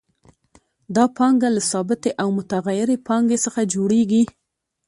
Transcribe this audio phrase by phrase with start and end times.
[0.95, 4.23] دا پانګه له ثابتې او متغیرې پانګې څخه جوړېږي